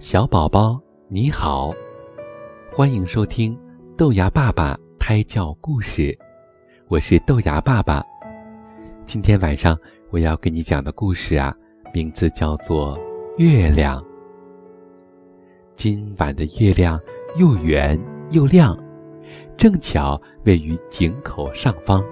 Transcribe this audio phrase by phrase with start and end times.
[0.00, 1.72] 小宝宝你好，
[2.72, 3.58] 欢迎收听
[3.96, 6.16] 豆芽爸爸胎教故事，
[6.86, 8.00] 我是豆芽爸爸。
[9.04, 9.76] 今天晚上
[10.10, 11.52] 我要给你讲的故事啊，
[11.92, 12.96] 名字叫做
[13.38, 14.00] 《月亮》。
[15.74, 17.00] 今晚的月亮
[17.36, 18.78] 又圆又亮，
[19.56, 22.04] 正巧位于井口上方，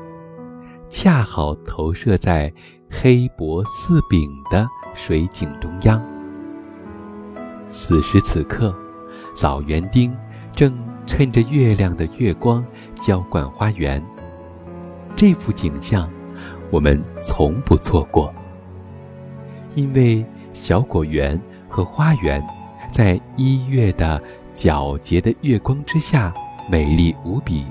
[0.88, 2.52] 恰好投射在
[2.90, 6.15] 黑薄似饼的水井中央。
[7.68, 8.74] 此时此刻，
[9.42, 10.14] 老园丁
[10.52, 10.76] 正
[11.06, 12.64] 趁着月亮的月光
[13.00, 14.02] 浇灌花园。
[15.14, 16.10] 这幅景象，
[16.70, 18.32] 我们从不错过。
[19.74, 22.42] 因为小果园和花园，
[22.90, 24.22] 在一月的
[24.54, 26.32] 皎洁的月光之下，
[26.70, 27.64] 美丽无比。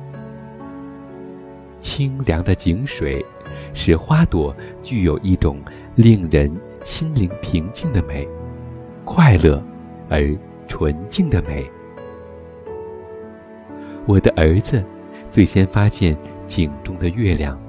[1.80, 3.26] 清凉的井水，
[3.74, 5.60] 使花朵具有一种
[5.96, 6.52] 令人
[6.84, 8.28] 心灵平静的美，
[9.04, 9.64] 快乐。
[10.10, 10.36] 而
[10.68, 11.70] 纯净的美。
[14.06, 14.84] 我的儿子
[15.30, 17.60] 最先发现井中的月亮。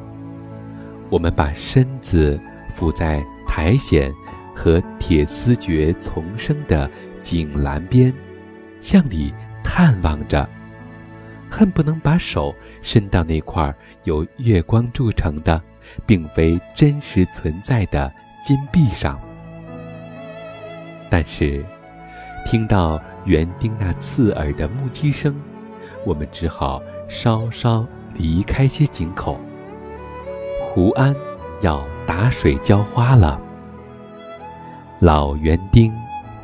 [1.08, 4.12] 我们把身子伏在苔藓
[4.54, 6.90] 和铁丝蕨丛生的
[7.22, 8.12] 井栏边，
[8.80, 10.48] 向里探望着，
[11.48, 15.62] 恨不能把手伸到那块由月光铸成的、
[16.04, 18.12] 并非真实存在的
[18.44, 19.20] 金币上。
[21.08, 21.64] 但是。
[22.46, 25.34] 听到园丁那刺耳的木屐声，
[26.04, 29.40] 我们只好稍稍离开些井口。
[30.60, 31.12] 胡安
[31.60, 33.40] 要打水浇花了。
[35.00, 35.92] 老园丁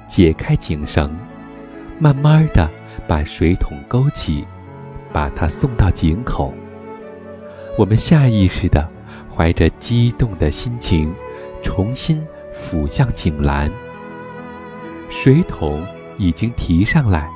[0.08, 1.08] 解开井绳，
[2.00, 2.68] 慢慢的
[3.06, 4.44] 把水桶勾起，
[5.12, 6.52] 把它送到井口。
[7.78, 8.88] 我们下意识的
[9.32, 11.14] 怀着激动的心情，
[11.62, 12.20] 重新
[12.52, 13.70] 俯向井栏。
[15.14, 15.86] 水桶
[16.18, 17.28] 已经提上来，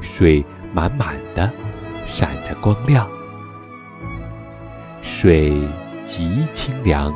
[0.00, 1.50] 水满满的，
[2.04, 3.08] 闪着光亮。
[5.00, 5.52] 水
[6.04, 7.12] 极清凉，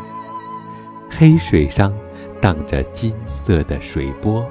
[1.09, 1.93] 黑水上
[2.41, 4.45] 荡着金色的水波，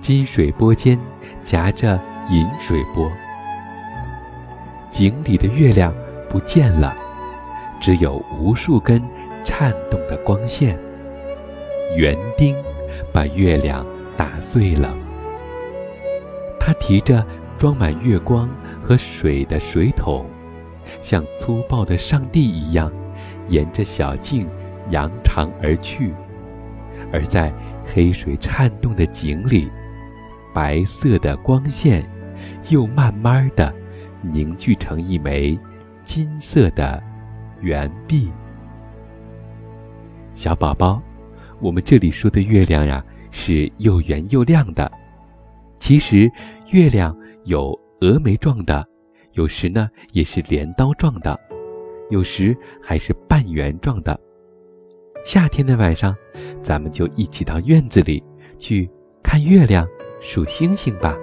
[0.00, 0.98] 金水波间
[1.44, 3.08] 夹着银水波。
[4.90, 5.94] 井里的月亮
[6.28, 6.96] 不见了，
[7.80, 9.00] 只有无数根
[9.44, 10.76] 颤动的光线。
[11.96, 12.56] 园丁。
[13.12, 14.94] 把月亮打碎了。
[16.58, 17.24] 他提着
[17.58, 18.48] 装满月光
[18.82, 20.26] 和水的水桶，
[21.00, 22.90] 像粗暴的上帝一样，
[23.48, 24.48] 沿着小径
[24.90, 26.14] 扬长而去。
[27.12, 27.52] 而在
[27.84, 29.70] 黑水颤动的井里，
[30.54, 32.08] 白色的光线
[32.70, 33.74] 又慢慢的
[34.22, 35.58] 凝聚成一枚
[36.02, 37.02] 金色的
[37.60, 38.30] 圆币。
[40.34, 41.02] 小宝宝。
[41.60, 44.90] 我们这里说的月亮呀，是又圆又亮的。
[45.78, 46.30] 其实，
[46.70, 48.86] 月亮有峨眉状的，
[49.32, 51.38] 有时呢也是镰刀状的，
[52.10, 54.18] 有时还是半圆状的。
[55.24, 56.14] 夏天的晚上，
[56.62, 58.22] 咱们就一起到院子里
[58.58, 58.90] 去
[59.22, 59.86] 看月亮、
[60.20, 61.16] 数星星吧。